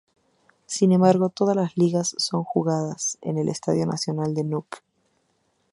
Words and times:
Sin 0.65 0.93
embargo, 0.93 1.29
todas 1.29 1.55
las 1.55 1.77
ligas 1.77 2.15
son 2.17 2.43
jugadas 2.43 3.19
en 3.21 3.37
el 3.37 3.49
estadio 3.49 3.85
nacional 3.85 4.33
de 4.33 4.43
Nuuk. 4.43 4.77